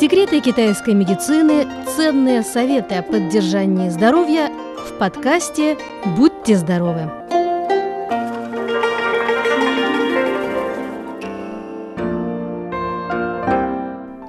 Секреты 0.00 0.40
китайской 0.40 0.94
медицины, 0.94 1.68
ценные 1.94 2.42
советы 2.42 2.94
о 2.94 3.02
поддержании 3.02 3.90
здоровья 3.90 4.50
в 4.88 4.96
подкасте 4.98 5.76
«Будьте 6.16 6.56
здоровы». 6.56 7.02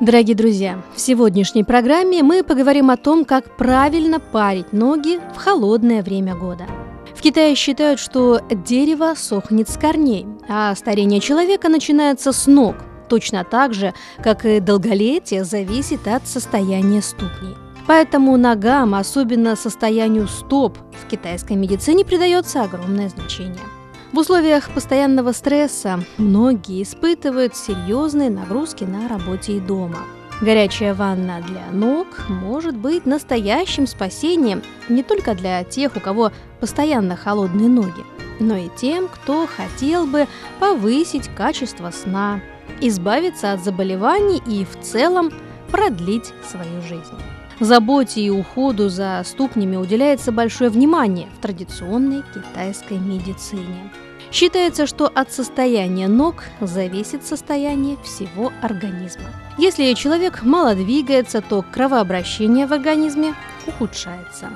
Дорогие 0.02 0.36
друзья, 0.36 0.82
в 0.94 1.00
сегодняшней 1.00 1.64
программе 1.64 2.22
мы 2.22 2.44
поговорим 2.44 2.90
о 2.90 2.98
том, 2.98 3.24
как 3.24 3.56
правильно 3.56 4.20
парить 4.20 4.74
ноги 4.74 5.22
в 5.34 5.38
холодное 5.38 6.04
время 6.04 6.36
года. 6.36 6.66
В 7.16 7.22
Китае 7.22 7.56
считают, 7.56 8.02
что 8.02 8.42
дерево 8.50 9.14
сохнет 9.16 9.70
с 9.70 9.78
корней, 9.78 10.28
а 10.50 10.76
старение 10.76 11.22
человека 11.22 11.70
начинается 11.70 12.34
с 12.34 12.46
ног, 12.46 12.76
точно 13.12 13.44
так 13.44 13.74
же, 13.74 13.94
как 14.24 14.46
и 14.46 14.62
долголетие 14.62 15.44
зависит 15.44 16.08
от 16.08 16.26
состояния 16.26 17.02
ступней. 17.02 17.58
Поэтому 17.86 18.38
ногам, 18.38 18.96
особенно 18.96 19.58
состоянию 19.58 20.30
стоп, 20.30 20.78
в 20.94 21.10
китайской 21.10 21.58
медицине 21.58 22.06
придается 22.06 22.64
огромное 22.64 23.10
значение. 23.10 23.66
В 24.14 24.20
условиях 24.20 24.70
постоянного 24.70 25.34
стресса 25.34 26.00
многие 26.18 26.84
испытывают 26.84 27.58
серьезные 27.58 28.30
нагрузки 28.30 28.86
на 28.86 29.10
работе 29.10 29.58
и 29.58 29.60
дома. 29.60 30.00
Горячая 30.40 30.94
ванна 30.94 31.42
для 31.46 31.66
ног 31.74 32.08
может 32.30 32.78
быть 32.78 33.06
настоящим 33.06 33.88
спасением 33.88 34.64
не 34.88 35.04
только 35.04 35.36
для 35.36 35.66
тех, 35.66 35.98
у 35.98 36.00
кого 36.00 36.32
постоянно 36.62 37.18
холодные 37.18 37.68
ноги, 37.68 38.06
но 38.40 38.56
и 38.56 38.70
тем, 38.78 39.10
кто 39.10 39.48
хотел 39.48 40.08
бы 40.08 40.28
повысить 40.62 41.30
качество 41.36 41.92
сна, 41.92 42.40
избавиться 42.80 43.54
от 43.54 43.64
заболеваний 43.64 44.42
и 44.46 44.66
в 44.66 44.80
целом 44.82 45.32
продлить 45.72 46.34
свою 46.50 46.82
жизнь. 46.82 47.18
Заботе 47.60 48.22
и 48.22 48.30
уходу 48.30 48.90
за 48.90 49.22
ступнями 49.24 49.76
уделяется 49.76 50.32
большое 50.32 50.70
внимание 50.70 51.28
в 51.38 51.42
традиционной 51.42 52.24
китайской 52.34 52.98
медицине. 52.98 53.92
Считается, 54.32 54.88
что 54.88 55.08
от 55.14 55.32
состояния 55.32 56.08
ног 56.08 56.46
зависит 56.60 57.26
состояние 57.26 57.98
всего 58.04 58.52
организма. 58.62 59.26
Если 59.58 59.94
человек 59.94 60.42
мало 60.42 60.74
двигается, 60.74 61.42
то 61.42 61.64
кровообращение 61.70 62.66
в 62.66 62.74
организме 62.74 63.36
ухудшается. 63.68 64.50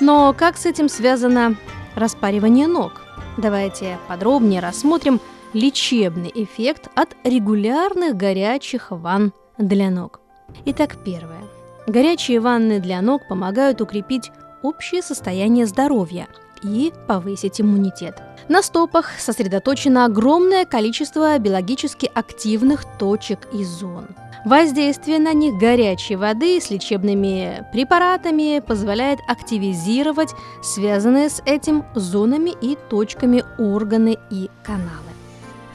Но 0.00 0.34
как 0.36 0.58
с 0.58 0.66
этим 0.66 0.88
связано 0.88 1.54
распаривание 1.94 2.66
ног? 2.66 3.00
Давайте 3.36 3.98
подробнее 4.08 4.60
рассмотрим 4.60 5.20
лечебный 5.52 6.30
эффект 6.34 6.88
от 6.94 7.16
регулярных 7.24 8.16
горячих 8.16 8.90
ванн 8.90 9.32
для 9.58 9.90
ног. 9.90 10.20
Итак, 10.64 10.96
первое. 11.04 11.42
Горячие 11.86 12.40
ванны 12.40 12.80
для 12.80 13.00
ног 13.00 13.22
помогают 13.28 13.80
укрепить 13.80 14.30
общее 14.62 15.02
состояние 15.02 15.66
здоровья 15.66 16.28
и 16.62 16.92
повысить 17.08 17.60
иммунитет. 17.60 18.22
На 18.48 18.62
стопах 18.62 19.18
сосредоточено 19.18 20.04
огромное 20.04 20.64
количество 20.64 21.38
биологически 21.38 22.10
активных 22.14 22.84
точек 22.98 23.48
и 23.52 23.64
зон. 23.64 24.08
Воздействие 24.44 25.18
на 25.18 25.34
них 25.34 25.58
горячей 25.58 26.16
воды 26.16 26.60
с 26.60 26.70
лечебными 26.70 27.66
препаратами 27.72 28.62
позволяет 28.66 29.20
активизировать 29.28 30.30
связанные 30.62 31.28
с 31.28 31.42
этим 31.44 31.84
зонами 31.94 32.54
и 32.60 32.76
точками 32.88 33.44
органы 33.58 34.16
и 34.30 34.48
каналы. 34.62 35.19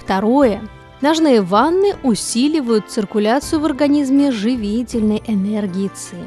Второе. 0.05 0.61
Ножные 1.01 1.41
ванны 1.41 1.95
усиливают 2.03 2.91
циркуляцию 2.91 3.59
в 3.59 3.65
организме 3.65 4.31
живительной 4.31 5.23
энергии 5.25 5.87
ЦИ. 5.87 6.17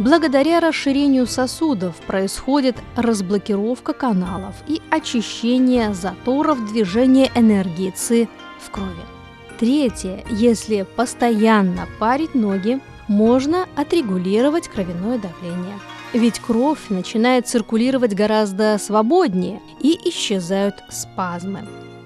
Благодаря 0.00 0.58
расширению 0.58 1.24
сосудов 1.28 1.94
происходит 1.98 2.74
разблокировка 2.96 3.92
каналов 3.92 4.56
и 4.66 4.82
очищение 4.90 5.94
заторов 5.94 6.72
движения 6.72 7.30
энергии 7.36 7.90
ЦИ 7.90 8.28
в 8.60 8.70
крови. 8.72 8.90
Третье. 9.60 10.24
Если 10.30 10.84
постоянно 10.96 11.86
парить 12.00 12.34
ноги, 12.34 12.80
можно 13.06 13.66
отрегулировать 13.76 14.66
кровяное 14.66 15.18
давление. 15.18 15.78
Ведь 16.12 16.40
кровь 16.40 16.88
начинает 16.88 17.46
циркулировать 17.46 18.14
гораздо 18.14 18.78
свободнее 18.78 19.60
и 19.80 19.96
исчезают 20.08 20.74
спазмы. 20.90 21.64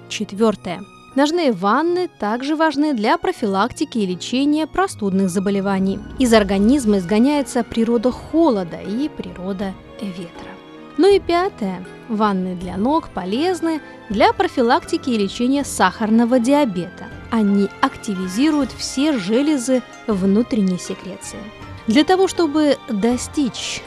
Четвертое. 0.09 0.83
Ножные 1.15 1.51
ванны 1.51 2.07
также 2.07 2.55
важны 2.55 2.93
для 2.93 3.19
профилактики 3.19 3.99
и 3.99 4.05
лечения 4.07 4.65
простудных 4.65 5.29
заболеваний. 5.29 5.99
Из 6.17 6.33
организма 6.33 6.97
изгоняется 6.97 7.63
природа 7.63 8.11
холода 8.11 8.77
и 8.81 9.09
природа 9.09 9.73
ветра. 10.01 10.49
Ну 10.97 11.15
и 11.15 11.19
пятое. 11.19 11.85
Ванны 12.09 12.55
для 12.55 12.77
ног 12.77 13.09
полезны 13.09 13.79
для 14.09 14.33
профилактики 14.33 15.11
и 15.11 15.17
лечения 15.17 15.63
сахарного 15.63 16.39
диабета. 16.39 17.05
Они 17.29 17.67
активизируют 17.81 18.71
все 18.71 19.17
железы 19.17 19.83
внутренней 20.07 20.79
секреции. 20.79 21.39
Для 21.87 22.03
того, 22.03 22.27
чтобы 22.27 22.77
достичь 22.89 23.83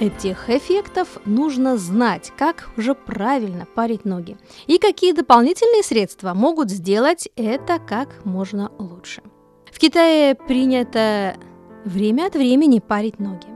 этих 0.00 0.50
эффектов 0.50 1.18
нужно 1.24 1.76
знать, 1.76 2.32
как 2.36 2.68
уже 2.76 2.94
правильно 2.94 3.66
парить 3.74 4.04
ноги 4.04 4.36
и 4.66 4.78
какие 4.78 5.12
дополнительные 5.12 5.82
средства 5.82 6.34
могут 6.34 6.70
сделать 6.70 7.28
это 7.36 7.78
как 7.78 8.24
можно 8.24 8.70
лучше. 8.78 9.22
В 9.70 9.78
Китае 9.78 10.34
принято 10.34 11.36
время 11.84 12.26
от 12.26 12.34
времени 12.34 12.80
парить 12.80 13.18
ноги. 13.18 13.46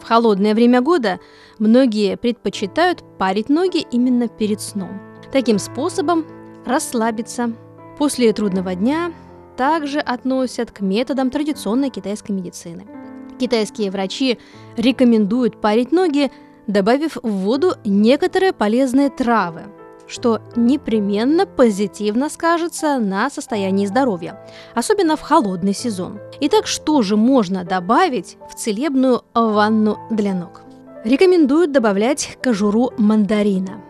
В 0.00 0.04
холодное 0.04 0.54
время 0.54 0.80
года 0.80 1.20
многие 1.58 2.16
предпочитают 2.16 3.04
парить 3.18 3.48
ноги 3.48 3.86
именно 3.90 4.28
перед 4.28 4.60
сном. 4.60 5.00
Таким 5.32 5.58
способом 5.58 6.24
расслабиться 6.64 7.52
после 7.98 8.32
трудного 8.32 8.74
дня 8.74 9.12
также 9.56 10.00
относят 10.00 10.70
к 10.70 10.80
методам 10.80 11.30
традиционной 11.30 11.90
китайской 11.90 12.32
медицины– 12.32 12.86
Китайские 13.40 13.90
врачи 13.90 14.38
рекомендуют 14.76 15.62
парить 15.62 15.92
ноги, 15.92 16.30
добавив 16.66 17.16
в 17.22 17.28
воду 17.28 17.72
некоторые 17.86 18.52
полезные 18.52 19.08
травы, 19.08 19.62
что 20.06 20.42
непременно 20.56 21.46
позитивно 21.46 22.28
скажется 22.28 22.98
на 22.98 23.30
состоянии 23.30 23.86
здоровья, 23.86 24.46
особенно 24.74 25.16
в 25.16 25.22
холодный 25.22 25.72
сезон. 25.72 26.18
Итак, 26.40 26.66
что 26.66 27.00
же 27.00 27.16
можно 27.16 27.64
добавить 27.64 28.36
в 28.46 28.54
целебную 28.54 29.22
ванну 29.34 29.98
для 30.10 30.34
ног? 30.34 30.60
Рекомендуют 31.02 31.72
добавлять 31.72 32.36
кожуру 32.42 32.92
мандарина– 32.98 33.82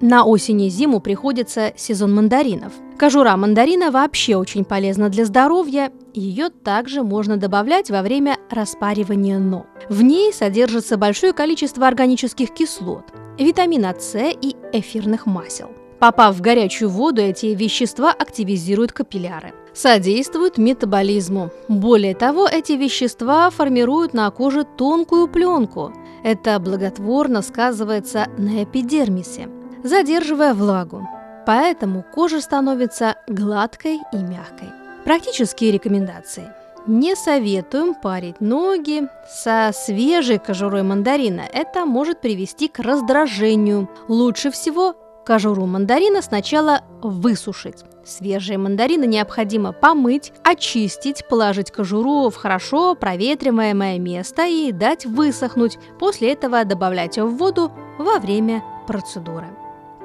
на 0.00 0.24
осень 0.24 0.62
и 0.62 0.70
зиму 0.70 1.00
приходится 1.00 1.72
сезон 1.76 2.14
мандаринов. 2.14 2.72
Кожура 2.98 3.36
мандарина 3.36 3.90
вообще 3.90 4.36
очень 4.36 4.64
полезна 4.64 5.08
для 5.08 5.24
здоровья. 5.24 5.92
Ее 6.14 6.48
также 6.48 7.02
можно 7.02 7.36
добавлять 7.36 7.90
во 7.90 8.02
время 8.02 8.38
распаривания 8.50 9.38
ног. 9.38 9.66
В 9.88 10.02
ней 10.02 10.32
содержится 10.32 10.96
большое 10.96 11.32
количество 11.32 11.86
органических 11.86 12.52
кислот, 12.52 13.04
витамина 13.38 13.94
С 13.98 14.18
и 14.18 14.56
эфирных 14.72 15.26
масел. 15.26 15.70
Попав 15.98 16.34
в 16.34 16.40
горячую 16.40 16.88
воду, 16.88 17.20
эти 17.20 17.46
вещества 17.46 18.10
активизируют 18.10 18.92
капилляры, 18.92 19.52
содействуют 19.74 20.56
метаболизму. 20.56 21.50
Более 21.68 22.14
того, 22.14 22.48
эти 22.48 22.72
вещества 22.72 23.50
формируют 23.50 24.14
на 24.14 24.30
коже 24.30 24.64
тонкую 24.64 25.28
пленку. 25.28 25.92
Это 26.24 26.58
благотворно 26.58 27.42
сказывается 27.42 28.28
на 28.38 28.64
эпидермисе– 28.64 29.48
задерживая 29.84 30.54
влагу. 30.54 31.08
Поэтому 31.46 32.04
кожа 32.14 32.40
становится 32.40 33.16
гладкой 33.26 34.00
и 34.12 34.16
мягкой. 34.16 34.68
Практические 35.04 35.72
рекомендации. 35.72 36.52
Не 36.86 37.14
советуем 37.14 37.94
парить 37.94 38.40
ноги 38.40 39.08
со 39.28 39.70
свежей 39.74 40.38
кожурой 40.38 40.82
мандарина. 40.82 41.42
Это 41.52 41.84
может 41.84 42.20
привести 42.20 42.68
к 42.68 42.78
раздражению. 42.78 43.88
Лучше 44.08 44.50
всего 44.50 44.94
кожуру 45.24 45.66
мандарина 45.66 46.22
сначала 46.22 46.82
высушить. 47.02 47.84
Свежие 48.04 48.58
мандарины 48.58 49.04
необходимо 49.04 49.72
помыть, 49.72 50.32
очистить, 50.42 51.28
положить 51.28 51.70
кожуру 51.70 52.30
в 52.30 52.36
хорошо 52.36 52.94
проветриваемое 52.94 53.98
место 53.98 54.46
и 54.46 54.72
дать 54.72 55.04
высохнуть. 55.06 55.78
После 55.98 56.32
этого 56.32 56.64
добавлять 56.64 57.18
в 57.18 57.28
воду 57.36 57.70
во 57.98 58.18
время 58.18 58.64
процедуры. 58.86 59.46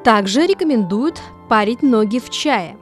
Также 0.05 0.45
рекомендуют 0.45 1.19
парить 1.49 1.81
ноги 1.81 2.19
в 2.19 2.29
чае. 2.29 2.77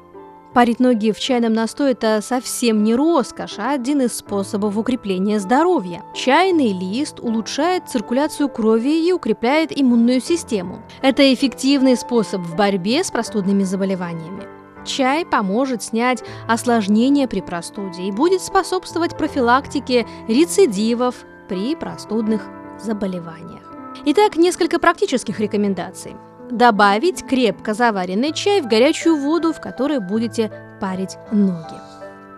Парить 0.54 0.81
ноги 0.81 1.14
в 1.14 1.20
чайном 1.22 1.54
настое– 1.54 1.92
это 1.94 2.20
совсем 2.22 2.84
не 2.84 2.94
роскошь, 2.96 3.60
а 3.60 3.72
один 3.72 4.02
из 4.02 4.18
способов 4.18 4.78
укрепления 4.78 5.40
здоровья. 5.40 6.04
Чайный 6.14 6.74
лист 6.74 7.22
улучшает 7.22 7.88
циркуляцию 7.88 8.50
крови 8.50 9.08
и 9.08 9.14
укрепляет 9.14 9.72
иммунную 9.72 10.20
систему. 10.20 10.84
Это 11.02 11.34
эффективный 11.34 11.96
способ 11.96 12.42
в 12.42 12.58
борьбе 12.58 13.06
с 13.06 13.10
простудными 13.10 13.64
заболеваниями. 13.64 14.44
Чай 14.86 15.25
поможет 15.25 15.81
снять 15.81 16.25
осложнения 16.46 17.30
при 17.30 17.40
простуде 17.40 18.04
и 18.04 18.12
будет 18.12 18.42
способствовать 18.42 19.18
профилактике 19.18 20.06
рецидивов 20.28 21.24
при 21.48 21.74
простудных 21.78 22.42
заболеваниях. 22.81 23.64
Итак, 24.06 24.36
несколько 24.36 24.78
практических 24.78 25.40
рекомендаций. 25.40 26.18
Добавить 26.54 27.26
крепко 27.26 27.74
заваренный 27.74 28.32
чай 28.32 28.62
в 28.62 28.68
горячую 28.68 29.18
воду, 29.18 29.54
в 29.54 29.60
которой 29.60 30.00
будете 30.00 30.52
парить 30.80 31.18
ноги. 31.32 31.82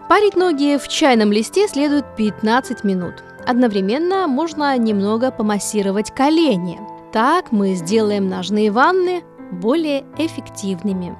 Парить 0.08 0.38
ноги 0.38 0.78
в 0.78 0.88
чайном 0.88 1.34
листе 1.34 1.68
следует 1.68 2.06
15 2.16 2.86
минут. 2.86 3.16
Одновременно 3.46 4.26
можно 4.28 4.78
немного 4.78 5.32
помассировать 5.32 6.12
колени. 6.12 6.80
Так 7.12 7.52
мы 7.52 7.74
сделаем 7.74 8.30
ножные 8.30 8.72
ванны 8.72 9.22
более 9.52 10.06
эффективными. 10.18 11.18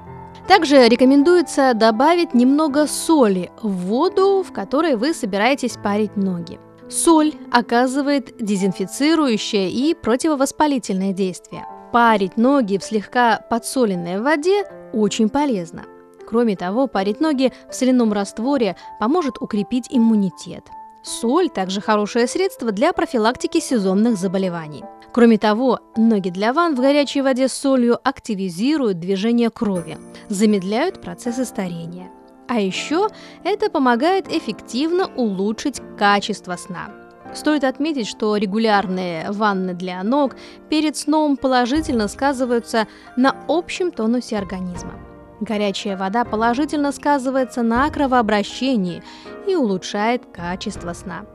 Также 0.48 0.88
рекомендуется 0.88 1.74
добавить 1.74 2.32
немного 2.32 2.86
соли 2.86 3.50
в 3.60 3.88
воду, 3.88 4.42
в 4.42 4.52
которой 4.52 4.96
вы 4.96 5.12
собираетесь 5.12 5.76
парить 5.76 6.16
ноги. 6.16 6.58
Соль 6.88 7.34
оказывает 7.52 8.42
дезинфицирующее 8.42 9.70
и 9.70 9.92
противовоспалительное 9.92 11.12
действие. 11.12 11.66
Парить 11.96 12.36
ноги 12.36 12.76
в 12.76 12.84
слегка 12.84 13.38
подсоленной 13.48 14.20
воде 14.20 14.64
очень 14.92 15.30
полезно. 15.30 15.84
Кроме 16.28 16.54
того, 16.54 16.88
парить 16.88 17.22
ноги 17.22 17.54
в 17.70 17.74
соляном 17.74 18.12
растворе 18.12 18.76
поможет 19.00 19.40
укрепить 19.40 19.86
иммунитет. 19.88 20.66
Соль 21.02 21.48
также 21.48 21.80
хорошее 21.80 22.26
средство 22.26 22.70
для 22.70 22.92
профилактики 22.92 23.60
сезонных 23.60 24.18
заболеваний. 24.18 24.84
Кроме 25.14 25.38
того, 25.38 25.80
ноги 25.96 26.28
для 26.28 26.52
ванн 26.52 26.74
в 26.76 26.80
горячей 26.80 27.22
воде 27.22 27.48
с 27.48 27.54
солью 27.54 27.98
активизируют 28.06 29.00
движение 29.00 29.48
крови, 29.48 29.96
замедляют 30.28 31.00
процессы 31.00 31.46
старения. 31.46 32.10
А 32.46 32.60
еще 32.60 33.08
это 33.42 33.70
помогает 33.70 34.30
эффективно 34.30 35.06
улучшить 35.16 35.80
качество 35.96 36.56
сна. 36.56 37.05
Стоит 37.34 37.64
отметить, 37.64 38.06
что 38.06 38.36
регулярные 38.36 39.30
ванны 39.30 39.74
для 39.74 40.02
ног 40.02 40.36
перед 40.68 40.96
сном 40.96 41.36
положительно 41.36 42.08
сказываются 42.08 42.86
на 43.16 43.36
общем 43.48 43.90
тонусе 43.90 44.38
организма. 44.38 44.94
Горячая 45.40 45.96
вода 45.96 46.24
положительно 46.24 46.92
сказывается 46.92 47.62
на 47.62 47.90
кровообращении 47.90 49.02
и 49.46 49.54
улучшает 49.54 50.22
качество 50.32 50.92
сна. 50.94 51.26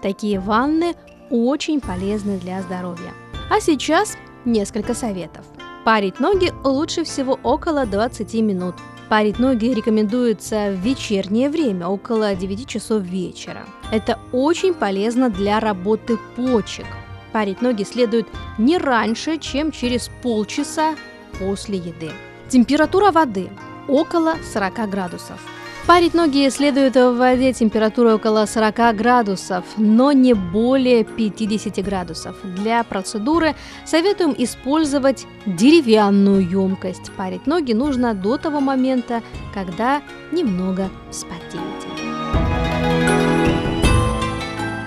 Такие 0.00 0.40
ванны 0.40 0.94
очень 1.30 1.80
полезны 1.80 2.38
для 2.38 2.62
здоровья. 2.62 3.12
А 3.50 3.60
сейчас 3.60 4.16
несколько 4.44 4.94
советов. 4.94 5.44
Парить 5.84 6.20
ноги 6.20 6.50
лучше 6.64 7.04
всего 7.04 7.38
около 7.42 7.84
20 7.84 8.34
минут. 8.34 8.74
Парить 9.14 9.38
ноги 9.38 9.66
рекомендуется 9.66 10.72
в 10.72 10.84
вечернее 10.84 11.48
время, 11.48 11.86
около 11.86 12.34
9 12.34 12.66
часов 12.66 13.04
вечера. 13.04 13.64
Это 13.92 14.18
очень 14.32 14.74
полезно 14.74 15.30
для 15.30 15.60
работы 15.60 16.18
почек. 16.34 16.86
Парить 17.30 17.62
ноги 17.62 17.84
следует 17.84 18.26
не 18.58 18.76
раньше, 18.76 19.38
чем 19.38 19.70
через 19.70 20.10
полчаса 20.20 20.96
после 21.38 21.78
еды. 21.78 22.10
Температура 22.48 23.12
воды 23.12 23.50
около 23.86 24.34
40 24.52 24.90
градусов. 24.90 25.40
Парить 25.86 26.14
ноги 26.14 26.48
следует 26.48 26.96
в 26.96 27.18
воде 27.18 27.52
температурой 27.52 28.14
около 28.14 28.46
40 28.46 28.96
градусов, 28.96 29.64
но 29.76 30.12
не 30.12 30.32
более 30.32 31.04
50 31.04 31.84
градусов. 31.84 32.36
Для 32.42 32.82
процедуры 32.84 33.54
советуем 33.84 34.34
использовать 34.38 35.26
деревянную 35.44 36.48
емкость. 36.48 37.12
Парить 37.18 37.46
ноги 37.46 37.74
нужно 37.74 38.14
до 38.14 38.38
того 38.38 38.60
момента, 38.60 39.22
когда 39.52 40.00
немного 40.32 40.88
вспотеете. 41.10 41.60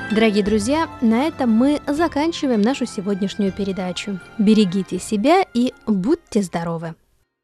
Дорогие 0.10 0.44
друзья, 0.44 0.90
на 1.02 1.26
этом 1.26 1.52
мы 1.52 1.80
заканчиваем 1.86 2.64
нашу 2.64 2.88
сегодняшнюю 2.88 3.52
передачу. 3.52 4.20
Берегите 4.40 4.98
себя 4.98 5.46
и 5.54 5.76
будьте 5.86 6.42
здоровы! 6.42 6.96